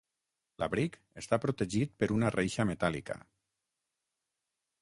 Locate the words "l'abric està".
0.63-1.39